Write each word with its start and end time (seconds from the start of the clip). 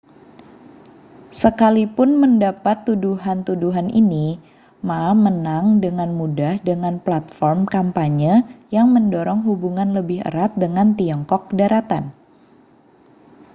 sekalipun 1.39 2.09
mendapat 2.21 2.77
tuduhan-tuduhan 2.89 3.85
ini 4.01 4.27
ma 4.87 5.01
menang 5.23 5.65
dengan 5.85 6.09
mudah 6.19 6.53
dengan 6.69 6.93
platform 7.05 7.59
kampanye 7.73 8.35
yang 8.75 8.87
mendorong 8.95 9.41
hubungan 9.47 9.89
lebih 9.97 10.19
erat 10.29 10.51
dengan 10.63 10.87
tiongkok 10.99 11.43
daratan 11.59 12.03